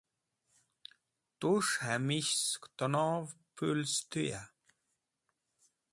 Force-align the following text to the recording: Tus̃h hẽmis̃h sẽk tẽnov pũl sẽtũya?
Tus̃h 1.39 1.75
hẽmis̃h 1.85 2.31
sẽk 2.47 2.63
tẽnov 2.77 3.25
pũl 3.55 3.79
sẽtũya? 3.93 4.41